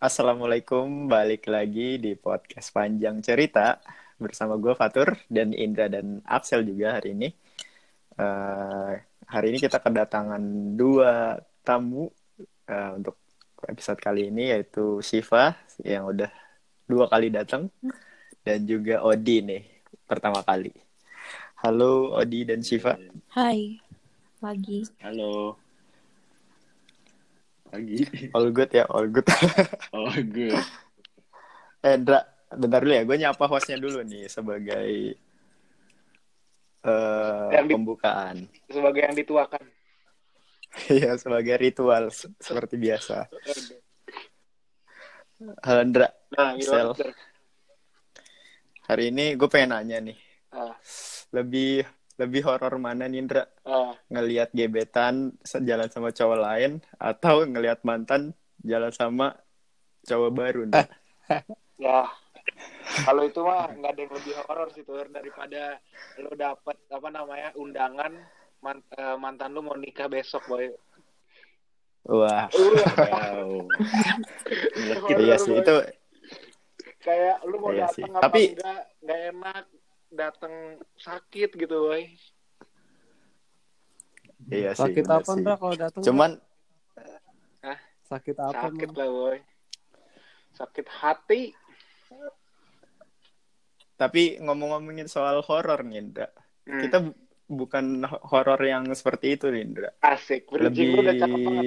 [0.00, 3.76] Assalamualaikum, balik lagi di podcast Panjang Cerita
[4.16, 7.28] bersama gue Fatur dan Indra dan Axel juga hari ini.
[8.16, 8.96] Uh,
[9.28, 10.40] hari ini kita kedatangan
[10.72, 12.08] dua tamu
[12.72, 13.20] uh, untuk
[13.68, 15.52] episode kali ini yaitu Shiva
[15.84, 16.32] yang udah
[16.88, 17.68] dua kali datang
[18.40, 20.72] dan juga Odi nih pertama kali.
[21.60, 22.96] Halo Odi dan Shiva.
[23.36, 23.76] Hai,
[24.40, 24.80] lagi.
[25.04, 25.60] Halo.
[27.70, 27.98] Lagi.
[28.34, 29.26] All good ya, all good.
[29.94, 30.58] all good.
[31.80, 33.02] Eh, Indra, bentar dulu ya.
[33.06, 34.90] Gue nyapa hostnya dulu nih sebagai
[36.82, 38.50] uh, yang pembukaan.
[38.66, 39.64] Sebagai yang dituakan.
[40.86, 43.26] Iya, sebagai ritual seperti biasa.
[45.66, 46.06] Halo, Indra.
[46.30, 46.94] Nah, Sel.
[48.86, 50.18] Hari ini gue pengen nanya nih.
[50.54, 50.78] Ah.
[51.34, 51.82] Lebih
[52.20, 53.48] lebih horor mana nih Indra?
[53.64, 53.96] Uh.
[54.12, 59.40] Ngelihat gebetan jalan sama cowok lain atau ngelihat mantan jalan sama
[60.04, 60.84] cowok baru nih?
[61.88, 62.04] ya.
[63.08, 65.80] Kalau itu mah nggak ada yang lebih horor sih tuh daripada
[66.20, 68.12] lo dapet apa namanya undangan
[68.60, 70.68] mant uh, mantan lu mau nikah besok boy.
[72.04, 72.48] Wah.
[72.52, 73.64] Wow.
[75.08, 75.76] iya sih itu
[77.00, 78.42] kayak lu mau iya datang apa Tapi...
[78.52, 79.64] enggak nggak enak
[80.10, 82.02] datang sakit gitu boy.
[84.50, 86.30] Iya sih sakit apa enggak kalau datang cuman
[87.62, 87.78] Hah?
[88.10, 89.38] sakit apa sakit lah boy.
[90.58, 91.42] Sakit hati.
[93.94, 96.28] Tapi ngomong-ngomongin soal horor nih Indra
[96.66, 96.82] hmm.
[96.88, 96.98] kita
[97.50, 100.50] bukan horor yang seperti itu Indra asik.
[100.50, 101.64] Lebih udah cakep banget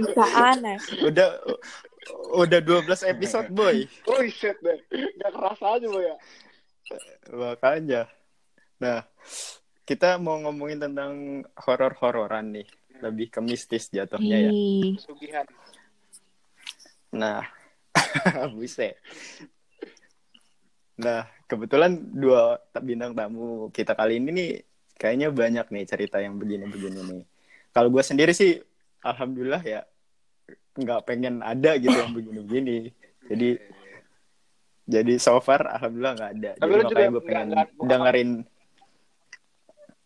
[0.00, 0.78] Bisa aneh.
[1.04, 1.28] Udah
[2.34, 3.86] udah 12 episode boy.
[4.10, 4.78] Oh shit deh.
[5.20, 6.16] Gak kerasa aja boy ya?
[7.32, 8.02] Makanya.
[8.80, 9.06] Nah
[9.84, 12.68] kita mau ngomongin tentang horor-hororan nih.
[13.00, 14.52] Lebih ke mistis jatuhnya ya.
[15.00, 15.46] Sugihan.
[17.14, 17.46] nah
[18.54, 18.98] buset.
[20.98, 24.50] Nah kebetulan dua bintang tamu kita kali ini nih
[24.98, 27.22] kayaknya banyak nih cerita yang begini-begini nih.
[27.74, 28.58] Kalau gue sendiri sih
[29.02, 29.86] alhamdulillah ya
[30.74, 32.78] nggak pengen ada gitu yang begini-begini.
[33.30, 33.48] Jadi
[34.84, 36.50] jadi so far alhamdulillah nggak ada.
[36.60, 38.30] Tapi jadi lu makanya gue pengen gak, gak, dengerin.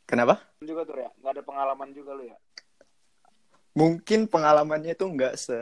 [0.08, 0.34] Kenapa?
[0.62, 2.36] Juga tuh ya nggak ada pengalaman juga lu ya?
[3.78, 5.58] Mungkin pengalamannya tuh nggak se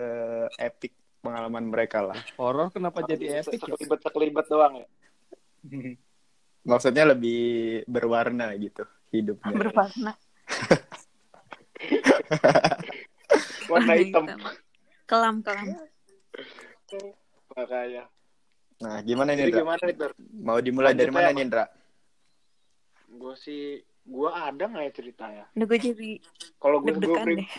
[0.61, 0.93] epic
[1.25, 2.19] pengalaman mereka lah.
[2.39, 4.87] Horor kenapa oh, jadi epic sekelibet sekelibet doang ya
[6.71, 8.83] maksudnya lebih berwarna gitu
[9.15, 9.55] hidupnya.
[9.55, 10.13] Berwarna.
[13.71, 14.25] Warna hitam
[15.07, 15.67] kelam kelam.
[17.57, 18.05] Makanya.
[18.83, 19.65] Nah gimana nih Indra?
[19.65, 19.97] gimana nih
[20.43, 21.65] mau dimulai dari mana nih Indra?
[23.09, 26.11] Gue sih gue ada nggak ya cerita ya udah gue jadi
[26.61, 27.49] kalau gue gue deh.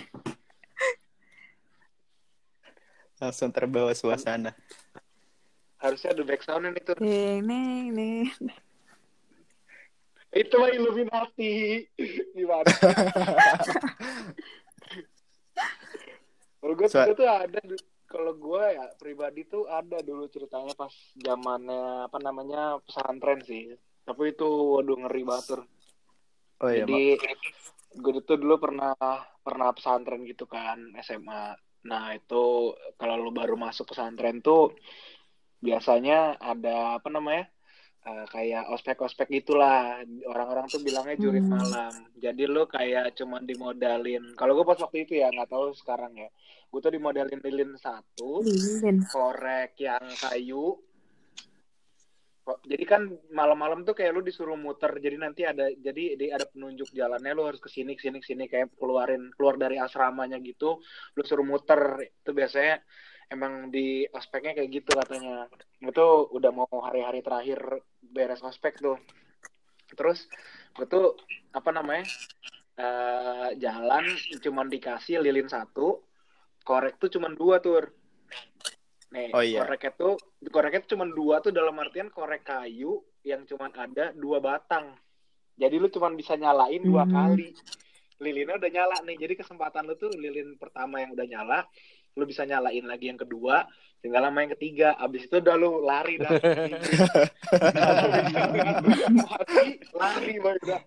[3.18, 4.54] Langsung terbawa suasana.
[5.82, 8.30] Harusnya ada backsound itu ini ini
[10.38, 11.88] itu mah Illuminati.
[12.38, 12.70] Gimana
[16.68, 17.60] kalau gue So- tuh ada
[18.08, 23.72] kalau gue ya pribadi tuh ada dulu ceritanya pas zamannya apa namanya pesantren sih.
[24.04, 25.64] Tapi itu waduh ngeri banget
[26.62, 27.04] oh iya jadi
[27.98, 28.94] gue itu dulu pernah
[29.42, 31.58] pernah pesantren gitu kan SMA
[31.88, 34.76] nah itu kalau lu baru masuk pesantren tuh
[35.62, 37.50] biasanya ada apa namanya
[38.08, 40.00] eh, kayak ospek-ospek gitulah.
[40.32, 41.60] Orang-orang tuh bilangnya jurit Hmm.
[41.60, 41.94] malam.
[42.16, 44.32] Jadi lu kayak cuman dimodalin.
[44.40, 46.30] Kalau gue pas waktu itu ya nggak tahu sekarang ya.
[46.72, 49.04] Gue tuh dimodalin lilin satu lilin.
[49.12, 50.80] korek yang kayu.
[52.48, 54.96] Jadi kan malam-malam tuh kayak lu disuruh muter.
[55.04, 57.36] Jadi nanti ada jadi di- ada penunjuk jalannya.
[57.36, 58.48] Lu harus ke sini ke sini ke sini.
[58.48, 60.80] Kayak keluarin keluar dari asramanya gitu.
[61.12, 62.08] Lu suruh muter.
[62.24, 62.80] Itu biasanya
[63.28, 65.52] emang di ospeknya kayak gitu katanya.
[65.84, 68.98] Itu udah mau hari-hari terakhir beres ospek tuh
[69.96, 70.28] terus
[70.76, 71.16] gue tuh
[71.52, 72.04] apa namanya
[72.76, 74.04] eh, jalan
[74.44, 76.04] cuman dikasih lilin satu
[76.62, 77.88] korek tuh cuman dua tuh
[79.08, 79.64] Nih, Oh, iya.
[79.64, 80.20] korek itu
[80.52, 85.00] korek itu cuma dua tuh dalam artian korek kayu yang cuma ada dua batang.
[85.56, 87.16] Jadi lu cuma bisa nyalain dua Hmm.
[87.16, 87.56] kali.
[88.20, 89.16] Lilinnya udah nyala nih.
[89.16, 91.60] Jadi kesempatan lu tuh lilin pertama yang udah nyala,
[92.18, 93.70] lu bisa nyalain lagi yang kedua,
[94.02, 94.98] tinggal sama yang ketiga.
[94.98, 96.34] Abis itu udah lu lari dah.
[100.02, 100.82] Lari udah.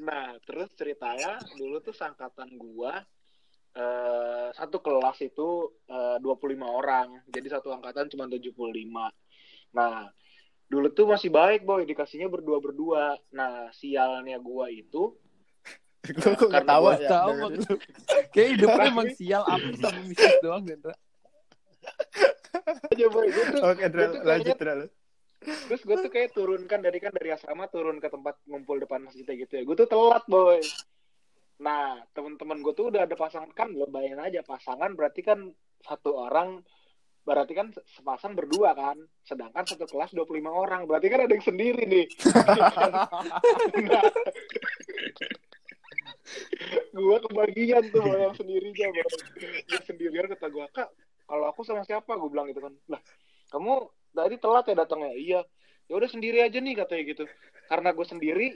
[0.00, 3.04] Nah, terus ceritanya dulu tuh sangkatan gua
[3.76, 6.24] eh, satu kelas itu eh, 25
[6.64, 7.20] orang.
[7.28, 8.56] Jadi satu angkatan cuma 75.
[9.76, 10.08] Nah,
[10.66, 13.20] dulu tuh masih baik boy, dikasihnya berdua-berdua.
[13.36, 15.12] Nah, sialnya gua itu
[16.02, 17.32] gue kok Karena ketawa gua ya tahu
[18.32, 20.96] Kayak hidupnya emang sial apa sama mistis doang kan, Ra?
[22.92, 23.84] aja boy gue tuh Oke,
[24.22, 24.80] lanjut, Dral.
[25.42, 29.02] terus gue tuh kayak turun kan dari kan dari asrama turun ke tempat ngumpul depan
[29.02, 29.62] masjid gitu ya.
[29.66, 30.62] Gue tuh telat boy.
[31.58, 33.50] Nah teman-teman gue tuh udah ada pasangan.
[33.50, 35.50] Kan lo bayangin aja pasangan berarti kan
[35.82, 36.62] satu orang
[37.26, 38.94] berarti kan sepasang berdua kan.
[39.26, 40.86] Sedangkan satu kelas 25 orang.
[40.86, 42.06] Berarti kan ada yang sendiri nih.
[43.82, 44.04] Nah,
[46.94, 49.04] gue kebagian tuh boy, yang sendirinya dia
[49.82, 50.88] sendirian kata gue kak
[51.26, 53.00] kalau aku sama siapa gue bilang gitu kan lah
[53.50, 55.40] kamu tadi telat ya datangnya iya
[55.90, 57.24] ya udah sendiri aja nih katanya gitu
[57.66, 58.48] karena gue sendiri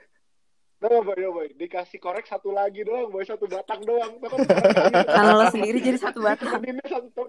[0.76, 1.48] Nah, boy, ya, boy.
[1.56, 3.24] Dikasih korek satu lagi doang, boy.
[3.24, 4.20] Satu batang doang.
[4.20, 6.52] Tuh kan korek Kalau lo sendiri jadi satu batang.
[6.84, 7.24] Satu.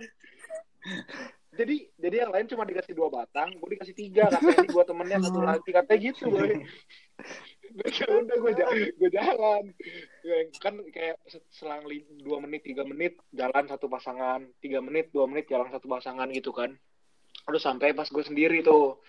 [1.55, 4.27] Jadi, jadi yang lain cuma dikasih dua batang, gue dikasih tiga.
[4.27, 5.69] Katanya ini buat temennya satu lagi.
[5.71, 6.59] Katanya gitu, boy.
[7.97, 9.63] Ya udah gue jalan, gue jalan.
[10.23, 11.17] Ya, Kan kayak
[11.51, 11.85] selang
[12.23, 16.51] dua menit, tiga menit jalan satu pasangan, tiga menit, dua menit jalan satu pasangan gitu
[16.55, 16.75] kan.
[17.47, 18.99] Terus sampai pas gue sendiri tuh,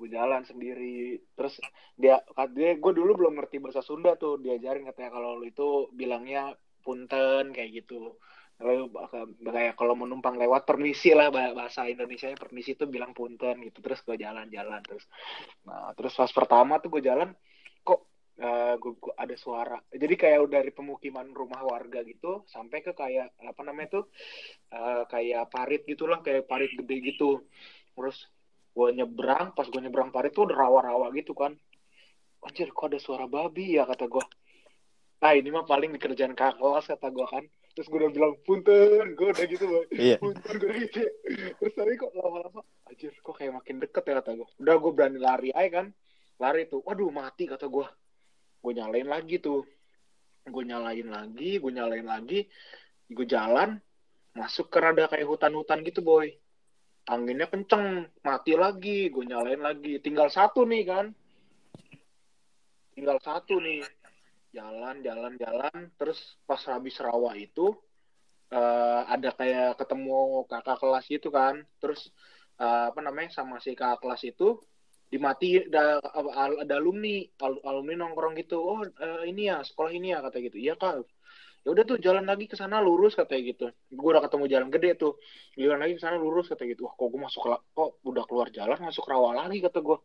[0.00, 1.20] gue jalan sendiri.
[1.36, 1.60] Terus
[1.98, 2.20] dia,
[2.56, 7.52] dia gue dulu belum ngerti bahasa Sunda tuh, diajarin katanya kalau lu itu bilangnya punten
[7.52, 8.16] kayak gitu.
[8.62, 8.86] Lalu
[9.42, 13.82] kayak kalau mau numpang lewat permisi lah bah- bahasa Indonesia permisi itu bilang punten gitu.
[13.82, 15.04] Terus gue jalan-jalan terus.
[15.66, 17.34] Nah terus pas pertama tuh gue jalan
[17.84, 18.00] kok
[18.40, 19.78] eh, gue, gue ada suara.
[19.92, 24.04] Jadi kayak dari pemukiman rumah warga gitu sampai ke kayak apa namanya tuh
[24.74, 27.44] eh, kayak parit gitulah kayak parit gede gitu.
[27.94, 28.26] Terus
[28.74, 31.54] gue nyebrang pas gue nyebrang parit tuh udah rawa-rawa gitu kan.
[32.44, 34.24] Anjir kok ada suara babi ya kata gue.
[35.22, 37.44] Nah ini mah paling dikerjain kakak kelas kata gue kan.
[37.74, 39.84] Terus gue udah bilang punten, gue udah gitu boy.
[39.90, 40.16] Iya.
[40.22, 41.00] Punten gue udah gitu.
[41.58, 44.48] Terus tapi kok lama-lama, anjir kok kayak makin deket ya kata gue.
[44.62, 45.86] Udah gue berani lari aja kan.
[46.38, 47.86] Lari tuh, waduh mati kata gue.
[48.60, 49.62] Gue nyalain lagi tuh.
[50.44, 52.48] Gue nyalain lagi, gue nyalain lagi.
[53.08, 53.78] Gue jalan,
[54.34, 56.28] masuk ke rada kayak hutan-hutan gitu boy.
[57.04, 60.00] Anginnya kenceng, mati lagi, gue nyalain lagi.
[60.00, 61.06] Tinggal satu nih kan.
[62.96, 63.84] Tinggal satu nih
[64.54, 67.74] jalan jalan jalan terus pas habis rawa itu
[68.54, 72.14] eh, ada kayak ketemu kakak kelas itu kan terus
[72.62, 74.62] eh, apa namanya sama si kakak kelas itu
[75.08, 76.00] dimati ada,
[76.64, 78.58] ada alumni al- alumni nongkrong gitu.
[78.58, 80.56] Oh eh, ini ya sekolah ini ya kata gitu.
[80.58, 81.06] Iya kak.
[81.64, 83.64] Ya udah tuh jalan lagi ke sana lurus katanya gitu.
[83.88, 85.16] Gue udah ketemu jalan gede tuh.
[85.56, 86.82] Jalan lagi ke sana lurus katanya gitu.
[86.88, 89.98] Wah kok gue masuk kok udah keluar jalan masuk rawa lagi kata gue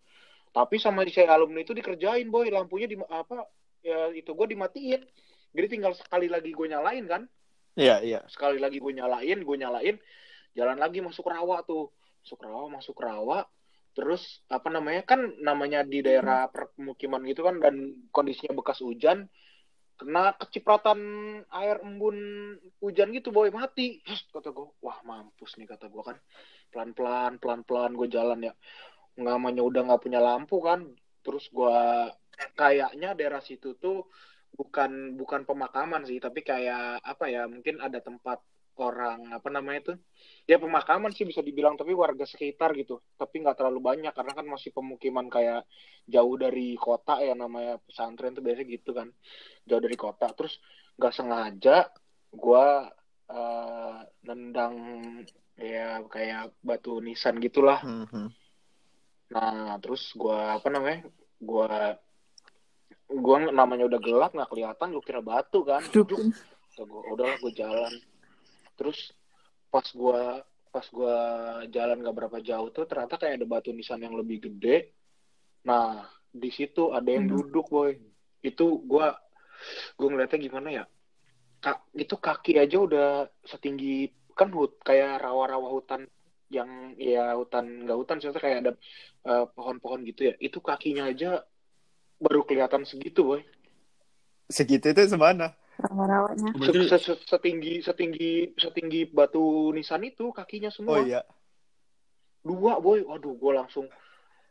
[0.50, 2.48] tapi sama si alumni itu dikerjain boy.
[2.50, 3.44] Lampunya di apa
[3.84, 5.02] ya itu gue dimatiin.
[5.50, 7.22] Jadi tinggal sekali lagi gue nyalain kan?
[7.80, 8.20] Iya, iya.
[8.28, 9.96] sekali lagi gue nyalain gue nyalain
[10.54, 11.92] jalan lagi masuk rawa tuh.
[12.24, 13.48] Masuk rawa masuk rawa
[13.98, 19.28] terus apa namanya kan namanya di daerah permukiman gitu kan dan kondisinya bekas hujan
[20.00, 21.00] kena kecipratan
[21.52, 22.16] air embun
[22.80, 24.00] hujan gitu boy mati.
[24.08, 26.16] Terus kata gue wah mampus nih kata gue kan.
[26.72, 28.54] Pelan pelan pelan pelan gue jalan ya.
[29.20, 30.88] Namanya udah nggak punya lampu kan.
[31.20, 31.78] Terus gue
[32.56, 34.08] kayaknya daerah situ tuh
[34.56, 38.40] bukan bukan pemakaman sih tapi kayak apa ya mungkin ada tempat
[38.80, 39.98] orang apa namanya tuh
[40.48, 44.46] ya pemakaman sih bisa dibilang tapi warga sekitar gitu tapi nggak terlalu banyak karena kan
[44.48, 45.68] masih pemukiman kayak
[46.08, 49.12] jauh dari kota ya namanya pesantren tuh biasanya gitu kan
[49.68, 50.58] jauh dari kota terus
[50.98, 51.78] nggak sengaja
[52.34, 52.88] gua
[53.30, 54.76] eh, nendang
[55.60, 58.32] ya kayak batu nisan gitulah Mhm.
[59.30, 61.06] Nah, terus gua apa namanya?
[61.38, 61.94] Gua
[63.06, 65.86] gua namanya udah gelap nggak kelihatan, gua kira batu kan.
[67.14, 67.94] Udahlah gua jalan.
[68.80, 69.12] Terus
[69.68, 70.40] pas gua
[70.72, 71.16] pas gua
[71.68, 74.96] jalan gak berapa jauh tuh ternyata kayak ada batu nisan yang lebih gede.
[75.68, 77.52] Nah, di situ ada yang Hmm.
[77.52, 78.00] duduk, boy.
[78.40, 79.20] Itu gua
[80.00, 80.84] gua ngeliatnya gimana ya?
[81.60, 83.08] Kak, itu kaki aja udah
[83.44, 86.08] setinggi kan hut kayak rawa-rawa hutan
[86.48, 88.72] yang ya hutan nggak hutan sih kayak ada
[89.28, 91.44] eh, pohon-pohon gitu ya itu kakinya aja
[92.24, 93.42] baru kelihatan segitu boy
[94.50, 95.54] Segitu itu semana?
[95.80, 96.52] Rawa-rawanya.
[96.60, 96.92] Berarti
[97.24, 101.24] setinggi setinggi setinggi batu nisan itu kakinya Oh semua iya.
[102.44, 103.00] dua boy.
[103.08, 103.88] Waduh gue langsung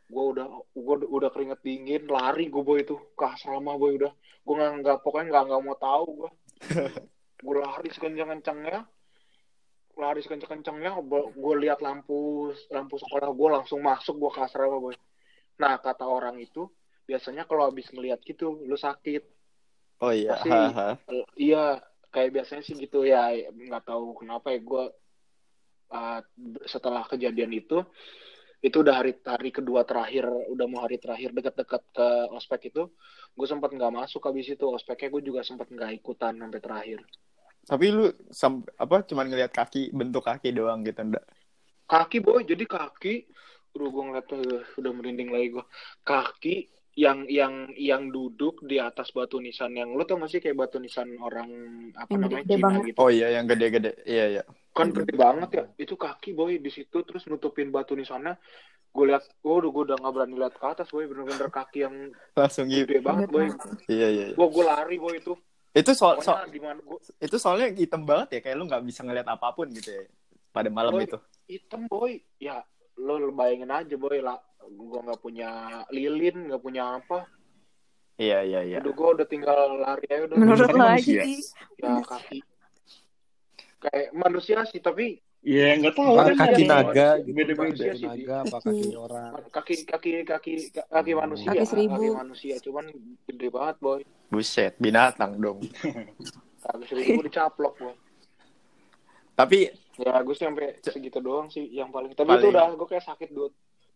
[0.09, 2.97] gue udah gue udah keringet dingin lari gue boy itu.
[3.13, 4.09] Ke asrama boy udah.
[4.41, 6.29] Gue nggak nggak pokoknya nggak nggak mau tahu gue
[7.45, 8.83] gue lari sekencang kencangnya
[9.99, 10.97] lari sekencang kencangnya
[11.35, 14.97] gue lihat lampu lampu sekolah gue langsung masuk gue ke asrama boy.
[15.61, 16.65] Nah kata orang itu
[17.05, 19.38] biasanya kalau habis ngelihat gitu lu sakit
[19.99, 20.35] Oh iya.
[20.35, 20.89] Pasti- haha.
[21.11, 21.63] Eh, iya
[22.09, 24.83] kayak biasanya sih gitu ya nggak tahu kenapa ya gue
[25.93, 26.19] uh,
[26.65, 27.85] setelah kejadian itu
[28.59, 32.91] itu udah hari hari kedua terakhir udah mau hari terakhir dekat-dekat ke ospek itu
[33.37, 36.99] gue sempat nggak masuk habis itu ospeknya gue juga sempat nggak ikutan sampai terakhir
[37.69, 41.23] Tapi lu sam- apa cuman ngelihat kaki bentuk kaki doang gitu enggak?
[41.85, 43.29] kaki boy jadi kaki
[43.77, 44.27] Aduh, gue ngeliat
[44.81, 45.65] udah merinding lagi gue
[46.01, 46.55] kaki
[46.99, 50.77] yang yang yang duduk di atas batu nisan yang lu tau gak sih kayak batu
[50.77, 51.47] nisan orang
[51.95, 52.81] apa Yang namanya gede Cina banget.
[52.83, 53.91] gitu Oh iya yang gede-gede.
[54.03, 54.43] Iya iya.
[54.69, 58.35] kan gede banget ya itu kaki boy di situ terus nutupin batu nisannya
[58.89, 61.95] gue lihat waduh gue udah gak berani lihat ke atas boy bener-bener kaki yang
[62.33, 62.83] Langsung gitu.
[62.83, 63.47] gede banget boy
[63.87, 64.25] Iya iya.
[64.25, 64.35] iya.
[64.35, 65.33] gue gue lari boy itu
[65.69, 68.83] Itu soal so, pokoknya di mana gue itu soalnya hitam banget ya kayak lu nggak
[68.83, 70.03] bisa ngeliat apa pun gitu ya
[70.49, 71.05] pada malam Boy.
[71.05, 71.17] itu.
[71.45, 72.59] hitam boy ya
[72.97, 74.35] lo lo bayangin aja boy lah
[74.71, 75.49] gue nggak punya
[75.89, 77.25] lilin nggak punya apa
[78.15, 78.77] Iya iya iya.
[78.79, 81.39] udah gue udah tinggal lari aja udah Menurut lo aja sih.
[81.77, 82.39] ya kaki
[83.79, 86.13] kayak manusia sih tapi Iya, nggak tahu.
[86.13, 87.31] Kan kaki dia- naga gitu.
[87.31, 88.03] Beda-beda Kaki sih.
[88.03, 89.31] naga apa kaki orang.
[89.47, 90.53] kaki kaki kaki
[90.85, 91.95] kaki manusia Kaki seribu.
[91.95, 92.85] kaki manusia cuman
[93.23, 95.63] gede banget boy Buset, binatang dong.
[96.59, 97.95] kaki seribu dicaplok boy
[99.31, 103.05] Tapi ya gue sampai segitu doang sih yang paling tapi Paling- itu udah gue kayak
[103.05, 103.47] sakit dua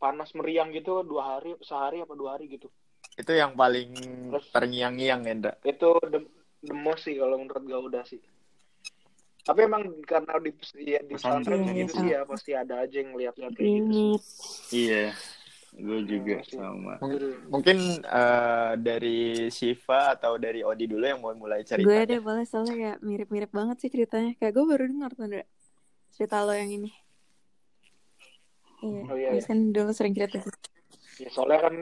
[0.04, 2.68] panas meriang gitu dua hari sehari apa dua hari gitu
[3.16, 3.96] itu yang paling
[4.36, 5.56] Terus- terngiang-ngiang Hendra.
[5.64, 6.20] itu the,
[6.60, 8.20] the most sih kalau menurut gue udah sih
[9.44, 10.52] tapi emang karena di
[10.88, 14.16] ya, di pesantren gitu sih ya pasti ada aja yang lihat-lihat kayak gitu.
[14.72, 15.12] Iya,
[15.76, 16.56] gue juga Iya sih.
[16.56, 16.96] sama.
[17.04, 21.84] Mungkin, mungkin eh, dari Shiva atau dari Odi dulu yang mau mulai cerita.
[21.84, 24.32] Gue deh boleh soalnya kayak mirip-mirip banget sih ceritanya.
[24.40, 25.28] Kayak gue baru dengar tuh
[26.16, 27.03] cerita lo yang ini.
[28.84, 30.38] Iya, Oh, iya, Abis kan dulu sering cerita.
[30.38, 30.50] gitu.
[31.16, 31.74] ya soalnya kan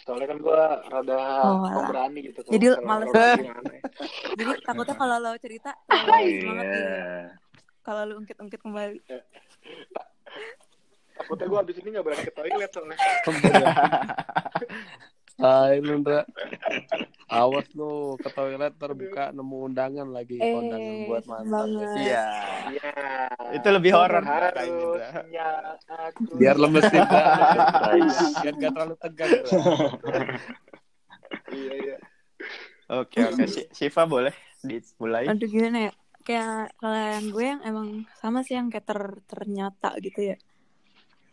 [0.00, 3.80] soalnya kan gue rada Oh, pemberani gitu Jadi gimana ya.
[4.36, 6.76] Jadi takutnya kalau lo cerita, terlalu semangat gitu.
[6.76, 7.40] Iya.
[7.80, 8.98] Kalau lo ungkit-ungkit kembali.
[11.14, 12.98] takutnya gue abis ini gak berani ke toilet soalnya
[15.34, 16.22] Hai lu Ndra.
[17.26, 21.66] Awas lu ke toilet terbuka nemu undangan lagi Eh, kondangan buat mantan.
[21.98, 22.26] Iya.
[22.70, 22.92] iya
[23.58, 24.62] Itu lebih horor kayaknya.
[24.62, 25.08] Indra.
[25.10, 27.00] harusnya aku Biar lemes sih.
[28.42, 29.30] Biar gak terlalu tegang.
[31.50, 31.96] Iya iya
[32.94, 33.44] Oke oke.
[33.48, 35.26] Si- Shiva boleh dimulai.
[35.26, 35.92] Aduh gimana ya?
[36.24, 40.36] Kayak kalau yang gue yang emang sama sih yang kayak ter ternyata gitu ya.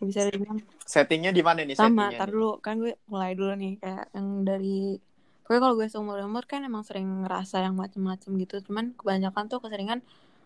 [0.02, 2.58] Bisa dibilang Settingnya di mana nih sama tar dulu.
[2.60, 4.98] Kan gue mulai dulu nih kayak yang dari
[5.46, 8.60] pokoknya kalau gue seumur umur kan emang sering ngerasa yang macem-macem gitu.
[8.66, 10.02] Cuman kebanyakan tuh keseringan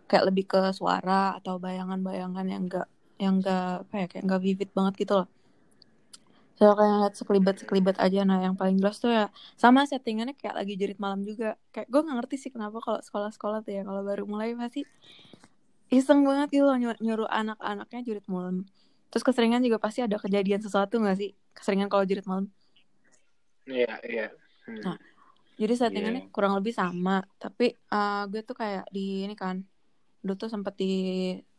[0.06, 4.70] kayak lebih ke suara atau bayangan-bayangan yang enggak yang enggak apa ya kayak enggak vivid
[4.76, 5.28] banget gitu loh.
[6.56, 8.22] So kayak ngeliat sekelibat sekelibat aja.
[8.28, 11.56] Nah yang paling jelas tuh ya sama settingannya kayak lagi jerit malam juga.
[11.72, 14.84] Kayak gue nggak ngerti sih kenapa kalau sekolah-sekolah tuh ya kalau baru mulai pasti
[15.94, 18.66] iseng banget gitu loh nyuruh, nyuruh anak-anaknya jerit malam
[19.10, 21.32] terus keseringan juga pasti ada kejadian sesuatu nggak sih?
[21.54, 22.48] Keseringan kalau jerit malam.
[23.66, 24.26] Iya iya.
[24.66, 24.82] Hmm.
[24.82, 24.98] Nah,
[25.56, 26.32] jadi settingannya Iya.
[26.36, 27.24] kurang lebih sama.
[27.38, 29.64] Tapi eh, gue tuh kayak di ini kan
[30.22, 30.94] dulu tuh sempet di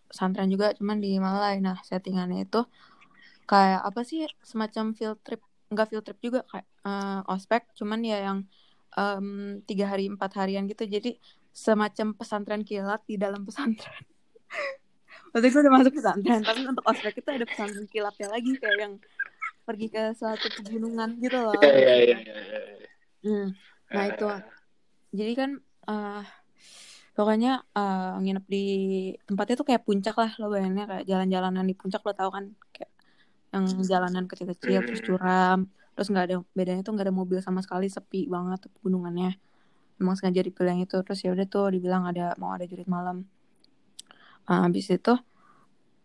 [0.07, 1.59] pesantren juga cuman di Malai.
[1.59, 2.62] Nah settingannya itu
[3.47, 8.19] kayak apa sih semacam field trip enggak field trip juga kayak eh, ospek cuman ya
[8.23, 8.38] yang
[8.97, 9.26] em,
[9.67, 10.87] tiga hari empat harian gitu.
[10.87, 11.19] Jadi
[11.50, 14.05] semacam pesantren kilat di dalam pesantren
[15.37, 18.95] Waktu itu udah masuk pesantren tapi untuk ospek itu ada pesantren kilatnya lagi kayak yang
[19.69, 22.88] pergi ke suatu pegunungan gitu loh iya iya iya iya, iya.
[23.21, 23.47] Hmm.
[23.93, 24.26] Nah Eh, itu
[25.12, 25.50] jadi kan
[25.90, 26.25] eh
[27.16, 28.64] pokoknya eh, nginep di
[29.28, 32.90] tempatnya tuh kayak puncak lah lo bayanginnya kayak jalan-jalanan di puncak lo tau kan kayak
[33.55, 35.09] yang jalanan kecil-kecil terus Hmm.
[35.09, 35.59] curam
[35.97, 39.31] terus nggak ada bedanya tuh nggak ada mobil sama sekali sepi banget pegunungannya
[40.00, 43.25] emang sengaja dipilih yang itu terus ya udah tuh dibilang ada mau ada jurit malam
[44.47, 45.15] Ah, habis itu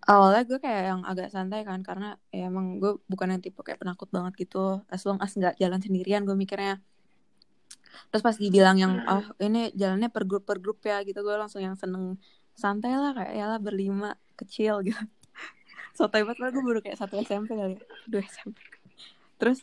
[0.01, 3.79] awalnya gue kayak yang agak santai kan karena ya emang gue bukan yang tipe kayak
[3.81, 4.81] penakut banget gitu.
[4.89, 6.81] As long as nggak jalan sendirian gue mikirnya.
[8.09, 9.13] Terus pas dibilang yang Hmm.
[9.13, 12.17] oh ini jalannya per grup per grup ya gitu gue langsung yang seneng.
[12.57, 14.99] Santai lah kayak ya lah berlima kecil gitu.
[15.97, 17.83] Sotoy banget lah gue baru kayak satu SMP kali ya.
[18.09, 18.57] Dua SMP
[19.41, 19.57] terus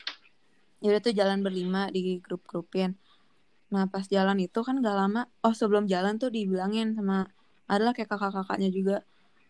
[0.82, 2.98] yaudah tuh jalan berlima di grup grupin
[3.70, 7.30] nah pas jalan itu kan gak lama oh sebelum jalan tuh dibilangin sama
[7.72, 8.96] adalah kayak kakak-kakaknya juga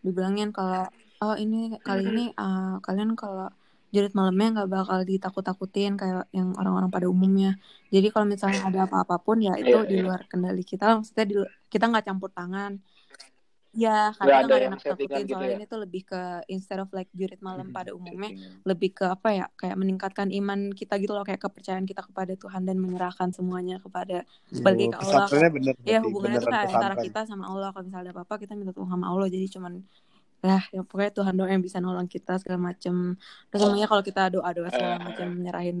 [0.05, 0.87] dibilangin kalau
[1.23, 3.51] oh ini kali ini uh, kalian kalau
[3.89, 7.57] jerit malamnya nggak bakal ditakut-takutin kayak yang orang-orang pada umumnya.
[7.89, 10.03] Jadi kalau misalnya ada apa-apapun ya itu Iya, di iya.
[10.05, 11.01] luar kendali kita.
[11.01, 11.35] Maksudnya di,
[11.73, 12.77] kita nggak campur tangan
[13.79, 15.57] ya Nggak kadang ada yang settingan gitu soalnya ya?
[15.57, 18.51] ini tuh lebih ke instead of like jurit malam Hmm, pada umumnya settingan.
[18.67, 22.67] lebih ke apa ya kayak meningkatkan iman kita gitu loh kayak kepercayaan kita kepada Tuhan
[22.67, 26.93] dan menyerahkan semuanya kepada balik ke Oh, Allah bener ya berarti, hubungannya tuh kayak antara
[26.93, 27.05] pesantren.
[27.07, 27.69] kita sama Allah.
[27.71, 29.27] Kalau misalnya ada apa-apa kita minta tolong sama Allah.
[29.27, 29.73] Jadi cuman
[30.39, 32.95] lah ya pokoknya Tuhan doang yang bisa nolong kita segala macem.
[33.47, 35.79] Terus semuanya kalau kita doa doa segala macam nyerahin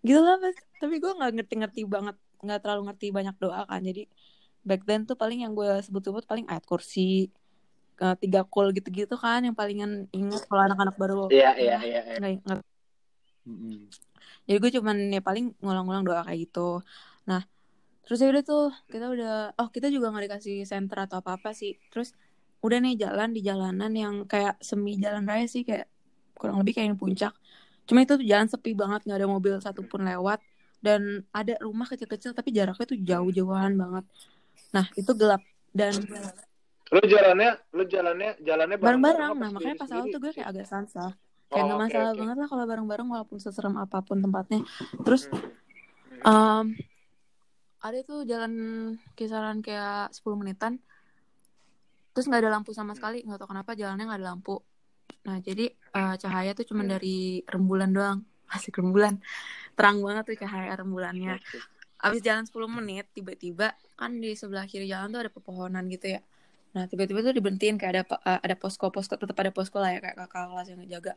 [0.00, 0.54] gitu lah mas.
[0.78, 3.80] Tapi gue nggak ngerti-ngerti banget nggak terlalu ngerti banyak doa kan.
[3.80, 4.04] Jadi
[4.64, 7.28] back then tuh paling yang gue sebut-sebut paling ayat kursi
[8.00, 12.00] eh, tiga cool gitu-gitu kan yang palingan inget kalau anak-anak baru Iya, iya, iya.
[12.10, 12.56] iya.
[14.48, 16.80] jadi gue cuman ya paling ngulang-ngulang doa kayak gitu.
[17.28, 17.44] Nah
[18.04, 21.50] terus ya udah tuh kita udah oh kita juga nggak dikasih center atau apa apa
[21.52, 21.76] sih.
[21.92, 22.16] Terus
[22.64, 25.88] udah nih jalan di jalanan yang kayak semi jalan raya sih kayak
[26.36, 27.32] kurang lebih kayak yang puncak.
[27.84, 30.40] Cuma itu tuh jalan sepi banget nggak ada mobil satupun lewat.
[30.84, 34.04] Dan ada rumah kecil-kecil tapi jaraknya tuh jauh-jauhan banget
[34.74, 35.94] nah itu gelap dan
[36.92, 41.14] Lu jalannya, lu jalannya, jalannya bareng-bareng nah makanya pas awal tuh gue kayak agak sansa
[41.48, 42.18] Oh, kayak nggak oke, masalah oke.
[42.18, 44.60] banget lah kalau bareng-bareng walaupun seserem apa pun tempatnya
[45.00, 45.30] terus
[46.24, 46.24] Hmm.
[46.24, 46.66] Um,
[47.78, 48.52] ada tuh jalan
[49.12, 50.80] kisaran kayak 10 menitan.
[52.16, 54.56] Terus nggak ada lampu sama sekali, nggak tahu kenapa jalannya nggak ada lampu.
[55.28, 56.96] Nah, jadi eh, cahaya tuh cuma Hmm.
[56.96, 58.18] dari rembulan doang.
[58.56, 59.20] Asik rembulan.
[59.76, 61.36] Terang banget tuh cahaya rembulannya.
[62.04, 66.20] Abis jalan 10 menit, tiba-tiba kan di sebelah kiri jalan tuh ada pepohonan gitu ya.
[66.76, 70.16] Nah, tiba-tiba tuh diberhentiin kayak ada eh, ada posko-posko, tetap ada posko lah ya kayak
[70.20, 71.12] kakak kelas yang ngejaga.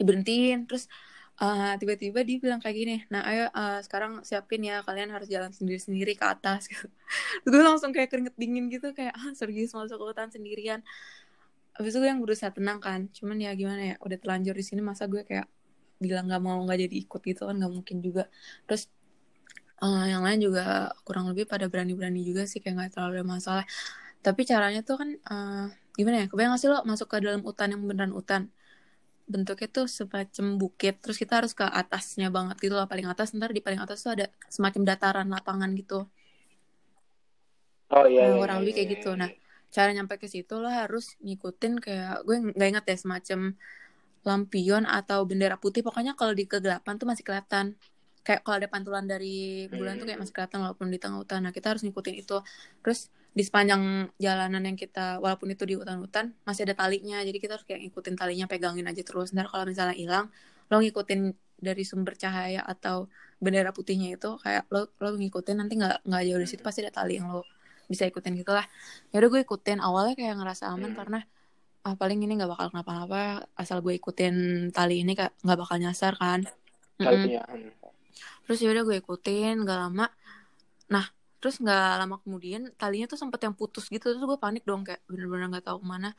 [0.00, 0.88] Diberhentiin, terus
[1.42, 5.52] eh, tiba-tiba dia bilang kayak gini, nah ayo eh, sekarang siapin ya, kalian harus jalan
[5.52, 6.86] sendiri-sendiri ke atas gitu.
[7.44, 10.80] Gue langsung kayak keringet dingin gitu, kayak ah serius masuk ke hutan sendirian.
[11.76, 14.80] Habis itu gue yang berusaha tenang kan, cuman ya gimana ya, udah terlanjur di sini
[14.80, 15.44] masa gue kayak
[16.00, 18.24] bilang nggak mau nggak jadi ikut gitu kan nggak mungkin juga.
[18.64, 18.88] Terus
[19.82, 20.62] eh, yang lain juga
[21.06, 23.64] kurang lebih pada berani-berani juga sih kayak nggak terlalu ada masalah.
[24.26, 25.64] Tapi caranya tuh kan eh,
[25.98, 26.26] gimana ya?
[26.30, 28.42] Kebayang gak sih lo masuk ke dalam hutan yang beneran hutan?
[29.32, 33.50] bentuknya tuh semacam bukit terus kita harus ke atasnya banget gitu lah paling atas ntar
[33.56, 35.94] di paling atas tuh ada semacam dataran lapangan gitu
[37.90, 38.22] Oh iya.
[38.22, 39.18] nah iya, kurang iya, lebih kayak iya, gitu iya.
[39.20, 39.30] nah
[39.74, 43.40] cara nyampe ke situ lo harus ngikutin kayak gue nggak inget ya semacam
[44.28, 47.66] lampion atau bendera putih pokoknya kalau di kegelapan tuh masih kelihatan
[48.20, 51.52] kayak kalau ada pantulan dari bulan tuh kayak masih kelihatan walaupun di tengah hutan nah
[51.52, 52.36] kita harus ngikutin itu
[52.84, 57.52] terus di sepanjang jalanan yang kita walaupun itu di hutan-hutan masih ada talinya jadi kita
[57.56, 60.26] harus kayak ngikutin talinya pegangin aja terus ntar kalau misalnya hilang
[60.68, 63.06] lo ngikutin dari sumber cahaya atau
[63.38, 66.92] bendera putihnya itu kayak lo lo ngikutin nanti nggak nggak jauh dari situ pasti ada
[66.92, 67.46] tali yang lo
[67.90, 68.66] bisa ikutin gitulah
[69.10, 70.98] ya udah gue ikutin awalnya kayak ngerasa aman Hmm.
[70.98, 71.18] karena
[71.80, 76.12] ah paling ini nggak bakal kenapa-napa asal gue ikutin tali ini kayak nggak bakal nyasar
[76.20, 76.44] kan.
[77.00, 77.72] Hmm.
[78.46, 80.06] Terus yaudah gue ikutin gak lama.
[80.92, 81.06] Nah
[81.40, 84.12] terus nggak lama kemudian talinya tuh sempet yang putus gitu.
[84.12, 86.10] Terus gue panik dong kayak bener-bener nggak tahu ke mana.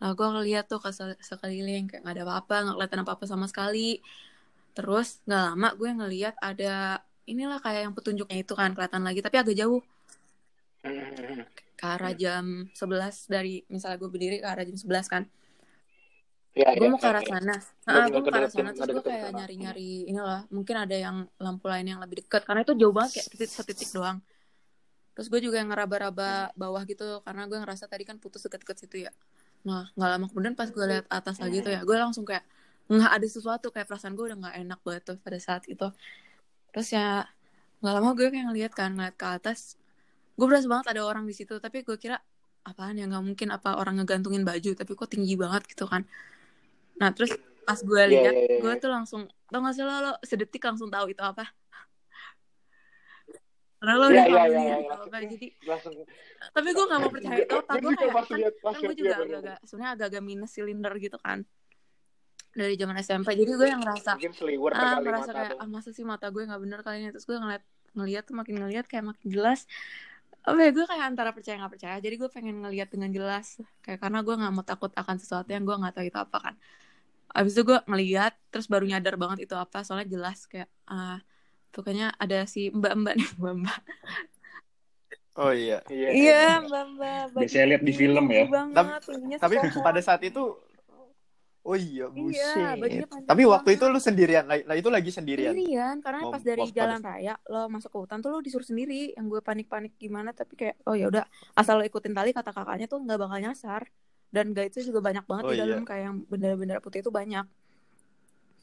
[0.00, 3.46] Nah gue ngeliat tuh ke se- sekeliling kayak nggak ada apa-apa nggak kelihatan apa-apa sama
[3.48, 4.04] sekali.
[4.76, 9.36] Terus nggak lama gue ngeliat ada inilah kayak yang petunjuknya itu kan kelihatan lagi tapi
[9.40, 9.82] agak jauh.
[10.78, 11.42] Hmm.
[11.78, 15.22] ke arah jam 11 dari misalnya gue berdiri ke arah jam 11 kan
[16.58, 17.30] Iya, gue iya, mau ke arah iya.
[17.30, 17.54] sana.
[17.54, 18.70] Nggak- nah, gue mau ke arah sana.
[18.74, 20.40] Terus gue kayak nyari-nyari inilah.
[20.50, 23.88] Mungkin ada yang lampu lain yang lebih dekat karena itu jauh banget kayak titik setitik
[23.94, 24.18] doang.
[25.14, 27.22] Terus gue juga yang ngeraba-raba bawah gitu.
[27.22, 29.12] Karena gue ngerasa tadi kan putus deket-deket situ ya.
[29.62, 32.42] Nah nggak lama kemudian pas gue lihat atas lagi tuh ya gue langsung kayak
[32.90, 33.70] nggak ada sesuatu.
[33.70, 35.86] Kayak perasaan gue udah nggak enak banget tuh pada saat itu.
[36.74, 37.22] Terus ya
[37.78, 39.78] nggak lama gue kayak ngeliat kan ngeliat ke atas.
[40.34, 41.54] Gue berasa banget ada orang di situ.
[41.62, 42.18] Tapi gue kira
[42.66, 46.04] apaan ya nggak mungkin apa orang ngegantungin baju tapi kok tinggi banget gitu kan
[46.98, 47.32] nah terus
[47.62, 48.80] pas gue Iya, lihat iya, iya, gue iya.
[48.80, 51.44] tuh langsung tau gak sih lo, lo sedetik langsung tahu itu apa?
[53.78, 55.94] Karena lo Iya, udah iya, itu langsung- apa jadi langsung.
[56.50, 58.24] tapi gue gak mau percaya itu otak Gue kayak kan,
[58.64, 61.38] kan gue juga agak-agak sebenarnya agak-agak minus silinder gitu kan
[62.50, 64.12] dari zaman SMP jadi gue yang ngerasa
[64.74, 67.10] ah mata kayak ah masa sih mata gue nggak bener kali ini.
[67.12, 67.62] Terus gue ngeliat
[67.94, 69.68] ngeliat tuh makin ngeliat kayak makin jelas.
[70.42, 73.62] Apa ya gue kayak antara percaya nggak percaya jadi gue pengen ngeliat dengan jelas.
[73.78, 76.54] Kayak karena gue nggak mau takut akan sesuatu yang gue nggak tahu itu apa kan
[77.30, 81.20] abis itu gue ngeliat terus baru nyadar banget itu apa soalnya jelas kayak ah
[81.68, 83.80] pokoknya ada si mbak mbak nih mbak mbak
[85.38, 85.78] Oh iya.
[85.86, 86.08] Iya.
[86.10, 88.44] iya mbak mbak Biasanya lihat di film ya.
[88.50, 89.02] banget
[89.38, 89.84] Tapi sekongkol.
[89.86, 90.42] pada saat itu
[91.62, 92.80] Oh iya, Iya, buset.
[92.80, 93.76] panjang Tapi waktu banget.
[93.76, 95.52] itu lu sendirian, lah itu lagi sendirian.
[95.52, 99.12] Sendirian, karena pas dari mau- jalan raya lo masuk ke hutan tuh lo disuruh sendiri.
[99.12, 102.88] Yang gue panik-panik gimana tapi kayak oh ya udah asal lo ikutin tali kata kakaknya
[102.88, 103.84] tuh nggak bakal nyasar.
[104.28, 105.64] Dan guide itu juga banyak banget Oh, di iya.
[105.64, 107.46] dalam kayak yang bendera-bendera putih itu banyak.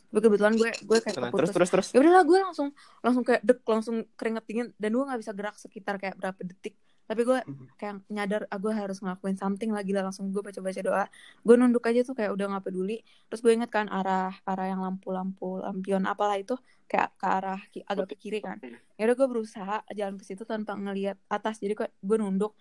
[0.09, 1.51] Gue kebetulan gue gue kayak Terus keputus.
[1.51, 1.87] terus terus.
[1.91, 2.67] Ya udahlah gue langsung
[3.01, 6.75] langsung kayak dek langsung keringet dingin dan gue nggak bisa gerak sekitar kayak berapa detik.
[7.05, 7.65] Tapi gue Mhm.
[7.77, 11.05] kayak nyadar ah, gue harus ngelakuin something lagi lah langsung gue baca-baca doa.
[11.43, 12.97] Gue nunduk aja tuh kayak udah nggak peduli.
[13.27, 18.07] Terus gue inget kan arah arah yang lampu-lampu lampion apalah itu kayak ke arah agak
[18.09, 18.57] ke kiri kan.
[18.95, 21.59] Ya udah gue berusaha jalan ke situ tanpa ngelihat atas.
[21.59, 22.55] Jadi kayak gue nunduk.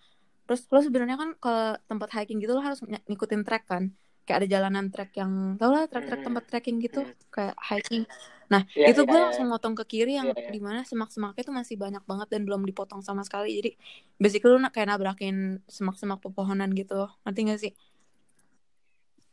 [0.45, 1.55] Terus lo sebenarnya kan ke
[1.89, 3.83] tempat hiking gitu lo harus ngikutin trek kan.
[4.25, 6.27] Kayak ada jalanan trek yang tau lah trek-trek Hmm.
[6.33, 7.13] tempat trekking gitu Hmm.
[7.29, 8.03] kayak hiking.
[8.45, 9.25] Nah, Iya, itu iya, gue iya.
[9.25, 10.51] langsung motong ke kiri yang Iya, iya.
[10.53, 13.57] di mana semak-semaknya tuh masih banyak banget dan belum dipotong sama sekali.
[13.57, 13.71] Jadi
[14.21, 17.09] basically lu kayak nabrakin semak-semak pepohonan gitu.
[17.25, 17.71] Ngerti gak sih?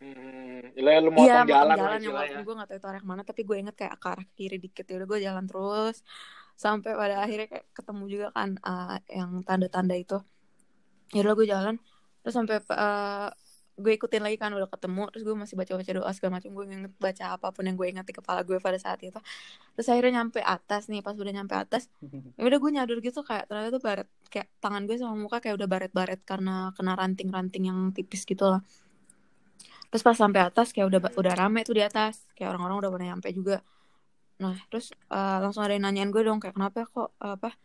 [0.00, 2.86] Hmm, Iya, lu motong Iya, motong jalan, jalan lah yang walaupun gue gak tahu itu
[2.88, 5.44] arah ke mana, tapi gue inget kayak ke arah kiri dikit ya udah gue jalan
[5.48, 5.96] terus
[6.56, 10.18] sampai pada akhirnya kayak ketemu juga kan uh, yang tanda-tanda itu.
[11.12, 11.76] Ya udah gue jalan
[12.22, 13.34] terus sampai uh,
[13.72, 16.92] gue ikutin lagi kan udah ketemu terus gue masih baca-baca doa segala macam gue inget
[17.00, 19.16] baca apa pun yang gue ingat di kepala gue pada saat itu.
[19.74, 21.88] Terus akhirnya nyampe atas nih pas udah nyampe atas
[22.38, 25.56] ya udah gue nyadar gitu kayak ternyata tuh baret kayak tangan gue sama muka kayak
[25.56, 28.60] udah baret-baret karena kena ranting-ranting yang tipis gitu lah.
[29.88, 33.04] Terus pas sampai atas kayak udah udah rame tuh di atas kayak orang-orang udah pada
[33.08, 33.56] nyampe juga.
[34.40, 37.56] Nah terus uh, langsung ada yang nanyain gue dong kayak kenapa kok apa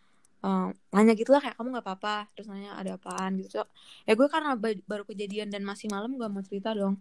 [0.43, 2.15] uh, nanya gitu lah kayak kamu nggak apa-apa?
[2.33, 3.41] Terus nanya ada apaan?
[3.41, 3.57] Gitu.
[3.57, 3.65] So,
[4.05, 6.97] ya gue karena ba- baru kejadian dan masih malam gak mau cerita dong.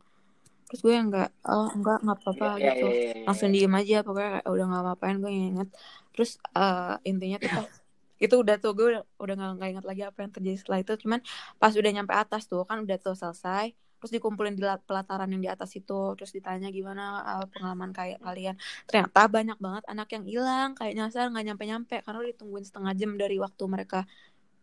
[0.66, 2.88] Terus gue yang nggak oh enggak nggak apa-apa Iya, gitu.
[2.90, 3.25] iya, iya, iya.
[3.31, 5.68] langsung diem aja pokoknya kayak udah nggak apa-apain gue inget
[6.11, 7.70] terus uh, intinya tuh pas
[8.16, 8.88] itu udah tuh gue
[9.20, 10.92] udah nggak inget lagi apa yang terjadi setelah itu.
[11.07, 11.20] Cuman
[11.61, 15.43] pas udah nyampe atas tuh kan udah tuh selesai terus dikumpulin di lat- pelataran yang
[15.45, 18.55] di atas itu terus ditanya gimana uh, pengalaman kayak kalian.
[18.89, 22.93] Ternyata banyak banget anak yang hilang kayak nyasar nggak nyampe nyampe karena udah ditungguin setengah
[23.01, 23.99] jam dari waktu mereka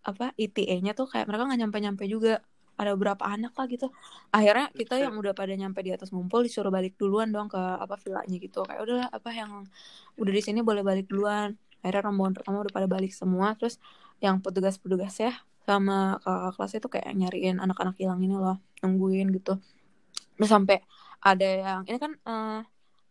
[0.04, 2.34] apa ITE-nya tuh kayak mereka nggak nyampe nyampe juga.
[2.74, 3.88] Ada beberapa anak lah gitu.
[4.34, 8.02] Akhirnya kita yang udah pada nyampe di atas ngumpul disuruh balik duluan dong ke apa
[8.02, 8.65] villanya gitu.
[8.65, 9.52] Kayak udah apa yang
[10.17, 11.54] udah di sini boleh balik duluan.
[11.86, 13.78] Akhirnya rombongan pertama udah pada balik semua terus
[14.24, 15.32] yang petugas-petugas ya
[15.67, 19.58] sama kakak kelasnya tuh kayak nyariin anak-anak hilang ini loh nungguin gitu.
[20.38, 20.78] Terus sampai
[21.24, 22.60] ada yang ini kan eh,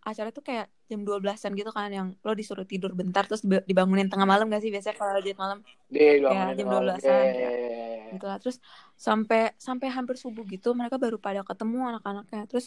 [0.04, 4.08] acara tuh kayak jam 12-an gitu kan yang lo disuruh tidur bentar terus diba- dibangunin
[4.12, 4.70] tengah malam gak sih?
[4.74, 5.58] Biasanya kalau di malam.
[5.88, 6.84] Dia ya jam malam.
[6.92, 8.12] 12-an Iya, kayak iya, iya.
[8.12, 8.38] gitu lah.
[8.42, 8.56] Terus
[8.98, 12.42] sampai sampai hampir subuh gitu mereka baru pada ketemu anak-anaknya.
[12.50, 12.66] Terus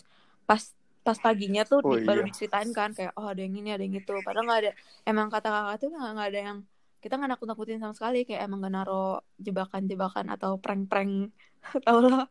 [0.50, 0.62] pas
[1.06, 2.28] pas paginya tuh Oh, di- baru iya.
[2.34, 4.10] diceritain kan kayak oh ada yang ini ada yang itu.
[4.26, 4.72] Padahal nggak ada
[5.06, 6.58] emang kata kakak tuh nggak ada yang
[7.04, 8.26] kita nggak nakut nakutin sama sekali.
[8.26, 11.30] Kayak emang gak naro jebakan-jebakan atau prank-prank.
[11.86, 12.26] Tau lo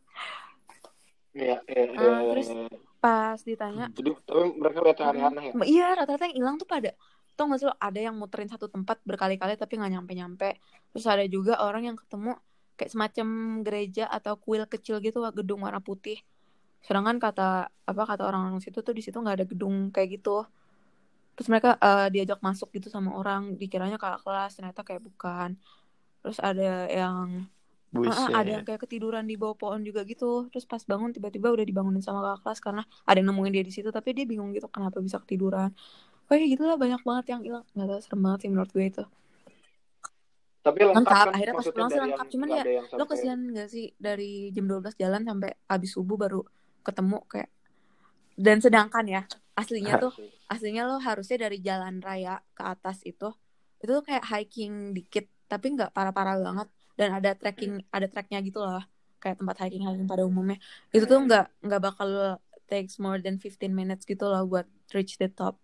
[1.35, 2.79] Iya, iya, Ah, iya, terus iya.
[3.03, 5.53] pas ditanya Jadi, tapi mereka lihat aneh-aneh ya.
[5.67, 6.91] Iya, rata-rata yang hilang tuh pada
[7.35, 10.49] tau gak sih lo ada yang muterin satu tempat berkali-kali tapi nggak nyampe-nyampe.
[10.95, 12.39] Terus ada juga orang yang ketemu
[12.79, 13.27] kayak semacam
[13.67, 16.23] gereja atau kuil kecil gitu gedung warna putih.
[16.87, 20.47] Sedangkan kata apa kata orang-orang situ tuh di situ nggak ada gedung kayak gitu.
[21.35, 25.59] Terus mereka eh, diajak masuk gitu sama orang, dikiranya kakak kelas, ternyata kayak bukan.
[26.23, 27.51] Terus ada yang
[27.95, 28.75] Ah, ada yang Buset.
[28.75, 30.51] kayak ketiduran di bawah pohon juga gitu.
[30.51, 33.71] Terus pas bangun tiba-tiba udah dibangunin sama kakak kelas karena ada yang nemuin dia di
[33.71, 35.71] situ tapi dia bingung gitu kenapa bisa ketiduran.
[36.27, 37.65] Kayak gitu lah banyak banget yang hilang.
[37.79, 39.05] Nggak tahu serem banget sih menurut gue itu.
[40.65, 42.27] Tapi lengkap Lengkap, kan akhirnya pas pulang sih lengkap.
[42.35, 46.17] Cuman ya yang lo sampai kesian gak sih dari jam 12 jalan sampai abis subuh
[46.19, 46.41] baru
[46.83, 47.51] ketemu kayak
[48.35, 49.23] dan sedangkan ya
[49.55, 50.13] aslinya tuh
[50.51, 53.31] aslinya lo harusnya dari jalan raya ke atas itu
[53.79, 58.59] itu tuh kayak hiking dikit tapi nggak parah-parah banget dan ada trekking ada treknya gitu
[58.63, 58.83] loh
[59.23, 60.59] kayak tempat hiking hiking pada umumnya
[60.95, 62.09] itu tuh nggak nggak bakal
[62.71, 65.59] takes more than 15 minutes gitu loh buat reach the top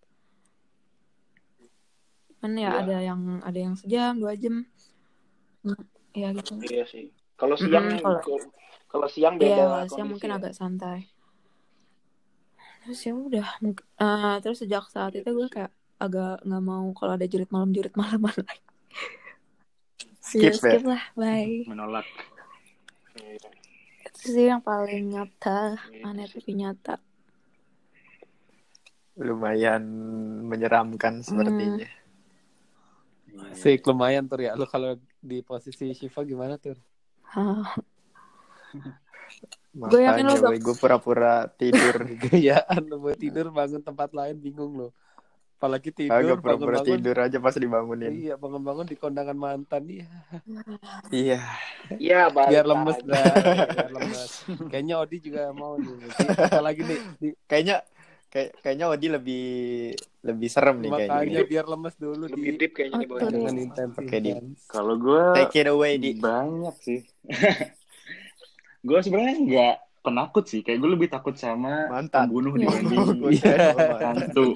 [2.41, 2.81] kan ya Iya.
[2.81, 4.65] ada yang ada yang sejam dua jam
[5.61, 5.77] Hmm,
[6.17, 7.05] ya gitu Iya sih.
[7.37, 8.49] Kalau siang Mm-mm, kalau-
[8.89, 10.37] kalau siang Iya, beda kalau siang mungkin ya.
[10.41, 10.99] agak santai.
[12.81, 13.47] Terus ya udah,
[14.01, 15.69] eh, terus sejak saat itu gue kayak
[16.01, 18.65] agak nggak mau kalau ada jerit malam jerit malaman lagi.
[20.31, 21.65] Skip, Iya, skip lah, bye.
[21.71, 22.07] Menolak.
[23.19, 23.51] Iya.
[24.07, 26.39] Itu sih yang paling nyata, Iya aneh sih.
[26.39, 26.95] tapi nyata.
[29.19, 29.83] Lumayan
[30.47, 31.85] menyeramkan sepertinya.
[33.53, 34.55] Sik lumayan tuh ya.
[34.55, 36.79] Lu kalau di posisi Shiva gimana tuh?
[37.35, 37.75] Hah.
[39.71, 41.95] Gue yakin lo Makanya gue pura-pura tidur.
[42.31, 44.89] Gayaan lu buat tidur bangun tempat lain bingung lo.
[45.61, 46.89] Apalagi tidur Agak pura-pura bangun-bangun.
[46.97, 48.09] tidur aja pas dibangunin.
[48.11, 50.09] Iya, bangun-bangun di kondangan mantan iya.
[51.11, 51.41] Iya.
[51.93, 53.25] Iya, Biar lemes dah,
[53.69, 54.31] biar lemes.
[54.67, 56.09] Kayaknya Odi juga mau nih.
[56.49, 57.77] Apalagi nih di, Kayaknya
[58.27, 59.45] kayak kayaknya Odi lebih
[60.23, 61.13] lebih serem nih kayaknya.
[61.13, 63.29] makanya biar lemes dulu Lebih di deep kayaknya nih Oh, bawah.
[63.29, 63.95] dengan intens.
[63.95, 64.31] Oke, Di.
[64.33, 64.59] intens.
[64.65, 66.11] Kalau gue Take it away di.
[66.17, 67.01] banyak sih.
[68.81, 70.61] gue sebenarnya nggak penakut sih.
[70.65, 72.29] Kayak gue lebih takut sama Mantan.
[72.29, 73.97] pembunuh dibanding mantan.
[74.09, 74.47] hantu.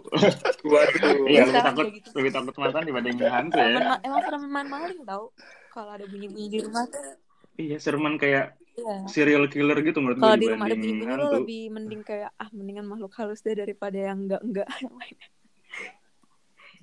[0.64, 1.24] Waduh.
[1.28, 2.08] Iya, lebih takut gitu.
[2.16, 3.78] lebih takut mantan dibanding hantu ya.
[3.80, 5.30] ma- emang serem main maling tau.
[5.70, 7.18] Kalau ada bunyi-bunyi di rumah tuh,
[7.54, 9.06] Iya, sereman kayak iya.
[9.06, 12.30] serial killer gitu menurut Kalau gue di rumah ada dibanding bunyi-bunyi lo lebih mending kayak
[12.34, 15.16] ah mendingan makhluk halus deh daripada yang enggak-enggak yang lain.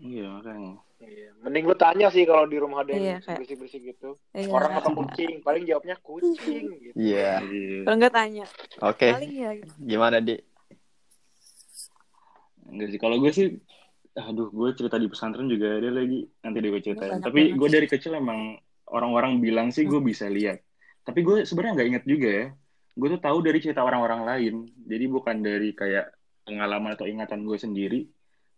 [0.02, 0.74] Iya, makanya.
[1.02, 1.30] Iya.
[1.42, 4.10] Mending lu tanya sih kalau di rumah ada Iya, yang kayak- bersih-bersih gitu.
[4.32, 4.48] Iya.
[4.48, 5.42] Orang apa kucing?
[5.42, 6.96] Paling jawabnya kucing gitu.
[6.96, 7.42] Iya.
[7.42, 7.78] Iya.
[7.82, 8.46] Kalau enggak tanya,
[8.80, 9.10] Oke.
[9.12, 10.36] paling ya Gimana di?
[12.64, 13.48] Enggak sih, kalau gue sih
[14.12, 17.88] aduh gue cerita di pesantren juga ada lagi nanti deh gue ceritain tapi gue dari
[17.88, 18.60] kecil emang
[18.92, 20.60] orang-orang bilang sih gue bisa lihat
[21.02, 22.46] tapi gue sebenarnya nggak inget juga ya
[22.92, 26.12] gue tuh tahu dari cerita orang-orang lain jadi bukan dari kayak
[26.44, 28.00] pengalaman atau ingatan gue sendiri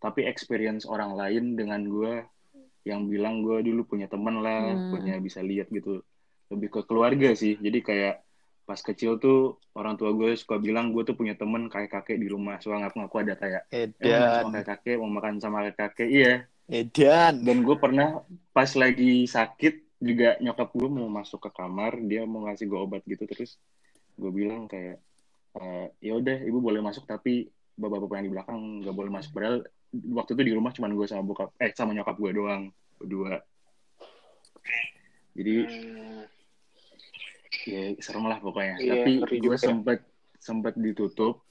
[0.02, 2.26] tapi experience orang lain dengan gue
[2.84, 4.92] yang bilang gue dulu punya temen lah Hmm.
[4.92, 6.04] punya bisa lihat gitu.
[6.52, 7.56] Lebih ke keluarga sih.
[7.56, 8.20] Jadi kayak
[8.64, 12.28] pas kecil tuh orang tua gue suka bilang gue tuh punya temen kayak kakek di
[12.28, 12.60] rumah.
[12.60, 16.08] Suka ngaku-ngaku ada kayak eh, Edan, sama kayak kakek mau makan sama kayak kakek.
[16.08, 16.34] Iya.
[16.64, 17.44] Edan.
[17.44, 18.24] dan gue pernah
[18.56, 23.04] pas lagi sakit juga nyokap gue mau masuk ke kamar dia mau ngasih gue obat
[23.04, 23.24] gitu.
[23.24, 23.56] Terus
[24.16, 24.96] gue bilang kayak
[25.54, 29.30] "Eh, ya udah ibu boleh masuk tapi bapak-bapak yang di belakang nggak boleh masuk.
[29.32, 29.58] Padahal
[30.10, 32.62] waktu itu di rumah cuma gue sama bokap eh sama nyokap gue doang
[32.96, 33.38] berdua
[35.32, 36.22] jadi Hmm.
[37.64, 39.62] ya serem lah pokoknya Iya, tapi gue juga ya.
[39.64, 39.98] sempet
[40.36, 41.42] sempet ditutup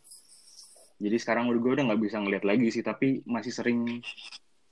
[0.97, 3.99] jadi sekarang gue udah nggak bisa ngeliat lagi sih tapi masih sering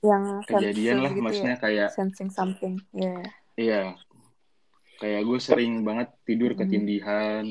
[0.00, 1.60] Yang kejadian lah gitu maksudnya ya.
[1.60, 2.74] kayak Sensing something.
[2.90, 3.22] Iya.
[3.54, 3.82] Iya.
[4.98, 6.58] Kayak gue sering banget tidur Hmm.
[6.58, 7.46] ketindihan.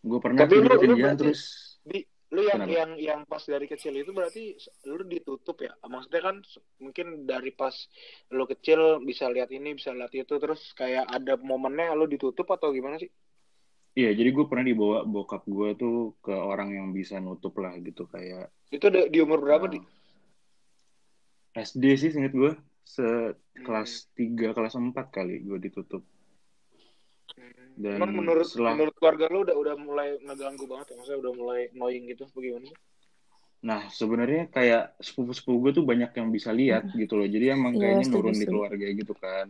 [0.00, 1.42] Gue pernah Tapi tidur lu- lu ketindihan berarti- terus
[2.34, 2.74] lu yang Kenapa?
[2.78, 4.42] yang yang pas dari kecil itu berarti
[4.90, 5.72] lu ditutup ya?
[5.92, 6.36] Maksudnya kan
[6.84, 7.74] mungkin dari pas
[8.36, 12.68] lu kecil bisa lihat ini, bisa lihat itu, terus kayak ada momennya lu ditutup atau
[12.76, 13.10] gimana sih?
[13.98, 15.94] Iya, jadi gue pernah dibawa bokap gue tuh
[16.24, 18.44] ke orang yang bisa nutup lah gitu kayak
[18.76, 19.78] Itu di, di umur berapa di?
[21.56, 22.52] eh, SD sih inget gue
[22.94, 26.02] sekelas 3 kelas 4 kali gue ditutup.
[27.74, 30.94] Dan Emang menurut setelah menurut keluarga lu udah udah mulai ngeganggu banget ya?
[30.94, 32.70] Maksudnya udah mulai annoying gitu bagaimana?
[33.64, 37.24] Nah, sebenarnya kayak sepupu-sepupu gue tuh banyak yang bisa lihat gitu loh.
[37.24, 39.48] Jadi emang Iya, kayaknya nurun di keluarga gitu kan.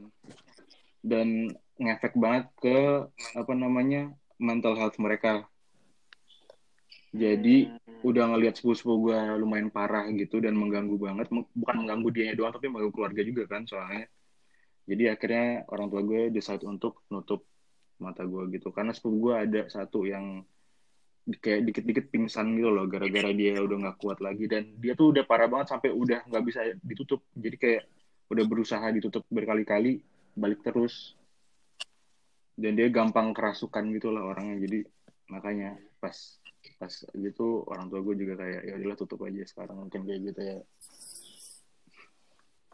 [1.05, 2.79] Dan ngefek banget ke
[3.35, 5.45] apa namanya mental health mereka.
[7.15, 8.03] Jadi Hmm.
[8.07, 11.27] udah ngelihat sepupu-sepupu gue lumayan parah gitu dan mengganggu banget.
[11.35, 14.07] Bukan mengganggu dia doang tapi mengganggu keluarga juga kan soalnya.
[14.85, 17.45] Jadi akhirnya orang tua gue decide untuk nutup
[17.99, 18.75] mata gue gitu.
[18.75, 20.43] Karena sepupu gue ada satu yang
[21.25, 24.45] kayak dikit-dikit pingsan gitu loh gara-gara dia udah nggak kuat lagi.
[24.51, 27.25] Dan dia tuh udah parah banget sampai udah nggak bisa ditutup.
[27.33, 27.83] Jadi kayak
[28.33, 30.01] udah berusaha ditutup berkali-kali
[30.37, 31.17] balik terus.
[32.55, 34.61] Dan dia gampang kerasukan gitu lah orangnya.
[34.63, 34.85] Jadi
[35.33, 36.15] makanya pas
[36.81, 40.41] pas gitu orang tua gue juga kayak ya udahlah tutup aja sekarang mungkin kayak gitu
[40.41, 40.59] ya.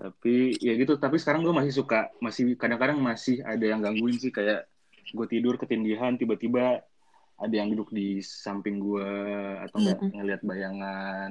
[0.00, 0.96] Tapi ya gitu.
[0.96, 4.66] Tapi sekarang gue masih suka masih kadang-kadang masih ada yang gangguin sih kayak
[5.08, 6.84] gue tidur ketindihan tiba-tiba
[7.40, 9.10] ada yang duduk di samping gue
[9.64, 10.12] atau enggak Mm-mm.
[10.20, 11.30] ngelihat bayangan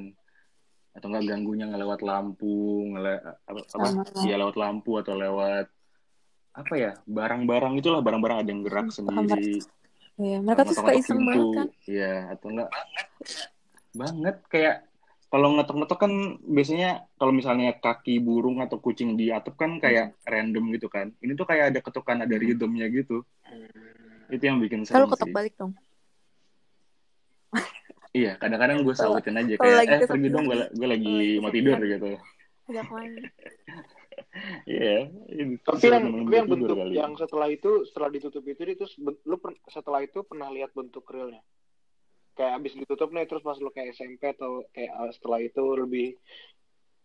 [0.97, 4.25] atau enggak ganggunya ngelewat lampu ngele apa, apa Sama.
[4.25, 5.69] ya lewat lampu atau lewat
[6.49, 9.61] apa ya barang-barang itulah barang-barang ada yang gerak Hmm, sendiri
[10.19, 11.67] Iya, mereka tuh suka iseng banget kan.
[11.87, 12.69] Iya, atau enggak
[13.95, 14.75] banget kayak
[15.29, 16.11] kalau ngetok-ngetok kan
[16.41, 21.13] biasanya kalau misalnya kaki burung atau kucing di atap kan kayak random gitu kan.
[21.21, 23.21] Ini tuh kayak ada ketukan ada rhythmnya gitu.
[24.27, 25.35] Itu yang bikin Kalau seru ketok sih.
[25.37, 25.73] balik dong.
[28.09, 31.51] Iya, kadang-kadang gue Kalau- sautin aja kalau kayak lagi eh pergi dong gue, lagi mau
[31.53, 32.09] tidur gitu.
[34.67, 35.09] Iya.
[35.63, 36.93] Tapi yang tapi yang bentuk kali.
[36.93, 41.07] yang setelah itu setelah ditutup itu terus ben- lu per- setelah itu pernah lihat bentuk
[41.07, 41.39] realnya?
[42.39, 46.15] Kayak abis ditutup nih terus pas lu kayak SMP atau kayak uh, setelah itu lebih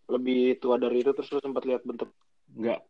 [0.07, 2.15] lebih tua dari itu terus lu sempat lihat bentuk
[2.55, 2.87] Enggak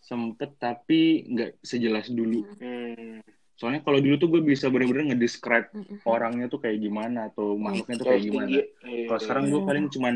[0.00, 2.46] sempet tapi nggak sejelas dulu.
[2.56, 3.20] hmm.
[3.56, 6.04] Soalnya kalau dulu tuh gue bisa bener-bener ngedescribe Mm-mm.
[6.04, 8.46] orangnya tuh kayak gimana atau makhluknya tuh kayak gimana.
[8.46, 8.60] tinggi.
[8.84, 9.66] Iya, Kalau sekarang gue Iya.
[9.66, 10.14] paling cuman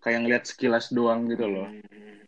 [0.00, 1.68] kayak ngeliat sekilas doang gitu loh.
[1.68, 2.24] Hmm.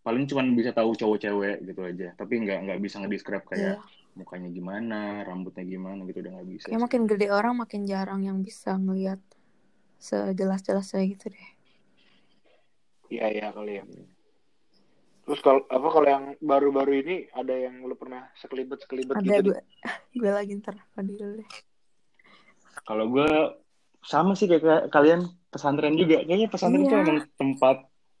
[0.00, 2.08] Paling cuman bisa tahu cowok cewek gitu aja.
[2.14, 4.01] Tapi nggak nggak bisa ngedescribe kayak Iya.
[4.12, 6.66] Mukanya gimana, rambutnya gimana gitu udah nggak bisa.
[6.68, 6.84] Kayak sih.
[6.84, 9.20] makin gede orang makin jarang yang bisa ngelihat
[9.96, 11.48] sejelas-jelasnya gitu deh.
[13.08, 13.84] Iya iya kali ya.
[15.22, 19.54] Terus kalau apa kalau yang baru-baru ini ada yang lu pernah sekelibet sekelibet Ada gitu?
[19.54, 19.60] Gue,
[20.20, 21.50] gue lagi ntar mandi dulu deh.
[22.82, 23.28] Kalau gue
[24.02, 26.26] sama sih kayak ka- kalian pesantren juga.
[26.26, 26.90] Kayaknya pesantren Iya.
[26.90, 27.76] tuh emang tempat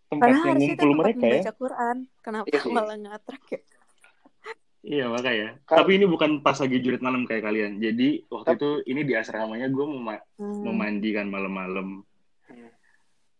[0.06, 1.32] tempat Padahal yang itu ngumpul mereka ya.
[1.42, 1.96] membaca Quran.
[2.22, 3.60] Kenapa Iya malah ngatrak ya?
[4.82, 5.62] Iya makanya.
[5.62, 7.78] Kal- Tapi ini bukan pas lagi jurit malam kayak kalian.
[7.78, 10.62] Jadi waktu Tapi- itu ini di asramanya gue mau ma- Hmm.
[10.66, 12.02] mau mandi kan malam-malam.
[12.50, 12.70] Hmm.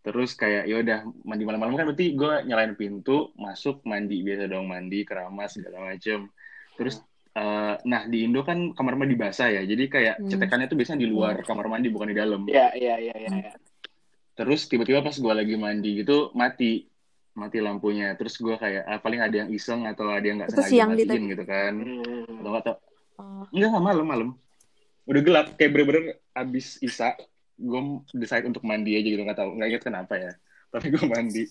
[0.02, 4.70] Terus kayak ya udah mandi malam-malam kan berarti gue nyalain pintu, masuk mandi biasa dong
[4.70, 6.30] mandi, keramas segala macem.
[6.78, 7.02] Terus
[7.32, 10.28] eh, nah di Indo kan kamar mandi basah ya, jadi kayak Hmm.
[10.28, 12.44] cetekannya tuh biasanya di luar kamar mandi bukan di dalam.
[12.44, 13.30] Iya iya iya iya.
[13.32, 13.52] iya.
[14.32, 16.91] Terus tiba-tiba pas gue lagi mandi gitu mati,
[17.32, 18.14] mati lampunya.
[18.16, 21.04] Terus gue kayak ah, paling ada yang iseng atau ada yang nggak sengaja siang di
[21.04, 21.72] matiin gitu kan.
[21.80, 22.38] Hmm.
[22.40, 22.76] Atau nggak tau
[23.20, 23.44] Oh.
[23.52, 24.28] Enggak, enggak malam, malam.
[25.04, 27.12] Udah gelap, kayak bener-bener abis Isa,
[27.62, 27.80] gue
[28.16, 30.32] decide untuk mandi aja gitu nggak tahu nggak inget kenapa ya
[30.72, 31.44] tapi gue mandi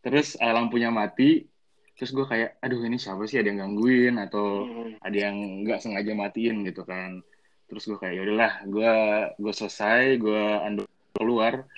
[0.00, 1.46] terus uh, lampunya mati
[1.98, 4.92] terus gue kayak aduh ini siapa sih ada yang gangguin atau Hmm.
[5.04, 7.20] ada yang nggak sengaja matiin gitu kan
[7.68, 8.92] terus gue kayak yaudahlah gue
[9.36, 11.68] gue selesai gue anduk keluar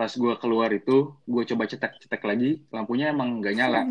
[0.00, 3.82] pas gue keluar itu gue coba cetek cetek lagi lampunya emang nggak nyala.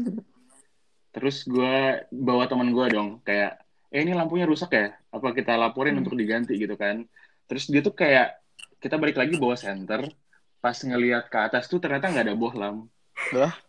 [1.13, 4.97] Terus gue bawa teman gue dong kayak eh ini lampunya rusak ya?
[5.13, 6.01] Apa kita laporin Hmm.
[6.01, 6.57] untuk diganti?
[6.57, 7.05] Gitu kan.
[7.45, 8.41] Terus dia tuh kayak
[8.81, 10.09] kita balik lagi bawa senter
[10.57, 12.89] pas ngelihat ke atas tuh ternyata nggak ada bohlam.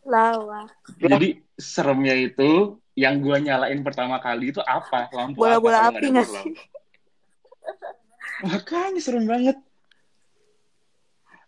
[0.07, 0.65] Lawa.
[0.97, 5.13] jadi seremnya itu yang gue nyalain pertama kali itu apa?
[5.13, 6.55] Lampu Bola-bola apa kalau api nggak sih?
[8.41, 9.57] makanya serem banget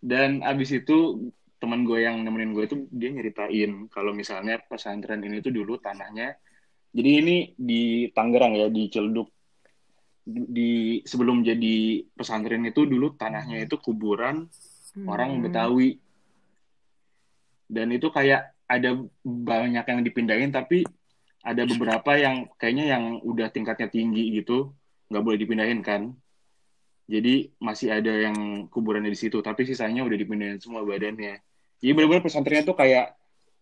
[0.03, 1.31] dan abis itu
[1.63, 6.35] teman gue yang nemenin gue itu dia nyeritain kalau misalnya pesantren ini tuh dulu tanahnya
[6.91, 9.31] jadi ini di Tangerang ya di Ciledug
[10.27, 14.47] di sebelum jadi pesantren itu dulu tanahnya itu kuburan
[15.03, 15.43] orang Hmm.
[15.43, 15.99] Betawi.
[17.67, 18.93] Dan itu kayak ada
[19.25, 20.85] banyak yang dipindahin tapi
[21.43, 24.71] ada beberapa yang kayaknya yang udah tingkatnya tinggi gitu
[25.11, 26.15] nggak boleh dipindahin kan
[27.03, 31.39] jadi masih ada yang kuburannya di situ tapi sisanya udah dipindahin semua badannya
[31.83, 33.15] jadi benar-benar pesantrennya tuh kayak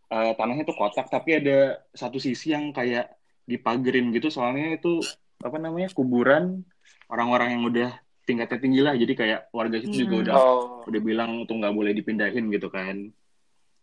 [0.07, 3.09] eh, tanahnya tuh kotak tapi ada satu sisi yang kayak
[3.45, 5.01] dipagerin gitu soalnya itu
[5.41, 6.61] apa namanya kuburan
[7.09, 7.89] orang-orang yang udah
[8.21, 10.23] tingkatnya tinggi lah jadi kayak warga situ juga Hmm.
[10.23, 10.85] udah Oh.
[10.85, 13.09] udah bilang tuh nggak boleh dipindahin gitu kan.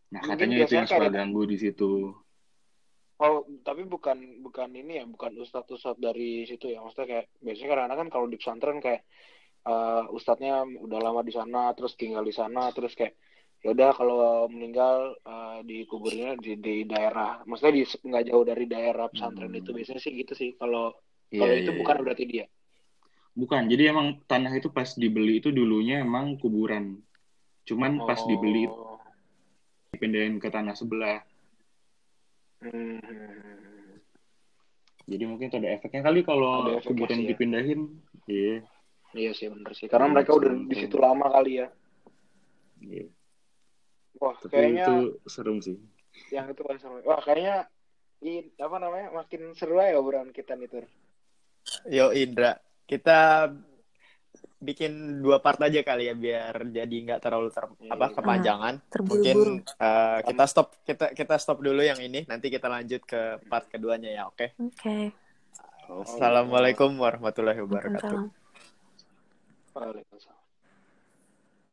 [0.08, 2.14] Nah Mungkin katanya itu yang suka ganggu di situ.
[3.18, 6.78] Oh, tapi bukan bukan ini ya, bukan ustadz-ustadz dari situ ya.
[6.78, 9.02] Maksudnya kayak biasanya kadang-kadang kan kalau di pesantren kayak
[9.64, 13.16] eh, ustadznya udah lama di sana, terus tinggal di sana, terus kayak
[13.58, 19.06] ya udah kalau meninggal eh, dikuburnya di, di daerah, maksudnya di nggak jauh dari daerah
[19.10, 19.60] pesantren Hmm.
[19.60, 20.54] itu biasanya sih gitu sih.
[20.54, 20.94] Kalau
[21.28, 21.78] Iya, kalau iya, itu iya.
[21.84, 22.46] bukan berarti dia.
[23.36, 23.62] Bukan.
[23.68, 26.98] Jadi emang tanah itu pas dibeli itu dulunya emang kuburan.
[27.68, 28.96] Cuman pas dibeli Oh.
[29.92, 31.20] dipindahin ke tanah sebelah.
[32.64, 32.98] Hmm.
[35.08, 37.28] Jadi mungkin itu ada efeknya kali kalau kuburan ya.
[37.32, 37.80] dipindahin.
[38.24, 38.64] Iya.
[39.18, 39.90] Iya sih bener sih.
[39.90, 41.66] Karena Iya, mereka udah di situ lama kali ya.
[42.78, 43.04] iya.
[44.18, 44.94] Wah, Tapi kayaknya itu
[45.26, 45.76] serem sih.
[46.30, 47.02] yang itu paling seru.
[47.02, 47.66] Wah, kayaknya
[48.22, 50.84] i- apa namanya makin seru ya obrolan kita nih Tur.
[51.86, 53.50] Yo Indra, kita
[54.58, 57.94] bikin dua part aja kali ya biar jadi nggak terlalu ter Iya.
[57.94, 58.74] apa kepanjangan.
[58.90, 59.62] Terburu-buru.
[59.62, 62.26] Mungkin eh, kita stop kita kita stop dulu yang ini.
[62.26, 64.58] Nanti kita lanjut ke part keduanya ya, oke?
[64.58, 65.14] Oke.
[65.88, 68.37] Assalamualaikum warahmatullahi wabarakatuh.
[69.72, 70.37] 八幺零三